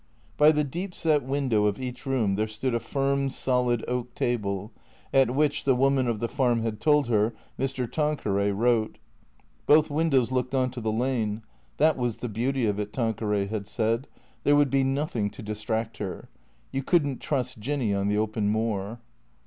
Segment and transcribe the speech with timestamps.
[0.35, 4.71] By the deep set window of each room there stood a firm, solid oak table,
[5.13, 7.85] at which, the woman of the farm had told her, Mr.
[7.87, 8.97] Tanqueray wrote.
[9.67, 11.43] Both windows looked on to the lane.
[11.77, 14.07] That was the beauty of it, Tanqueray had said.
[14.43, 16.29] There would be nothing to distract her.
[16.71, 19.01] You could n't trust Jinny on the open moor.